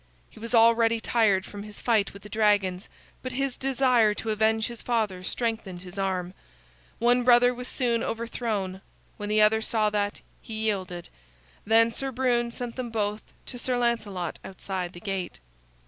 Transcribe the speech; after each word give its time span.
He 0.31 0.39
was 0.39 0.55
already 0.55 0.99
tired 0.99 1.45
from 1.45 1.61
his 1.61 1.79
fight 1.79 2.11
with 2.11 2.23
the 2.23 2.27
dragons, 2.27 2.89
but 3.21 3.33
his 3.33 3.55
desire 3.55 4.15
to 4.15 4.31
avenge 4.31 4.65
his 4.65 4.81
father 4.81 5.23
strengthened 5.23 5.83
his 5.83 5.95
arm. 5.99 6.33
One 6.97 7.21
brother 7.21 7.53
was 7.53 7.67
soon 7.67 8.01
overthrown. 8.01 8.81
When 9.17 9.29
the 9.29 9.43
other 9.43 9.61
saw 9.61 9.91
that, 9.91 10.21
he 10.41 10.55
yielded. 10.55 11.09
Then 11.67 11.91
Sir 11.91 12.11
Brune 12.11 12.49
sent 12.49 12.77
them 12.77 12.89
both 12.89 13.21
to 13.45 13.59
Sir 13.59 13.77
Lancelot 13.77 14.39
outside 14.43 14.93
the 14.93 14.99
gate. 14.99 15.39